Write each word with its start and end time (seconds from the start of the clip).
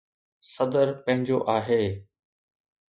صدر 0.53 0.87
پنهنجو 1.03 1.37
آهي. 1.55 1.85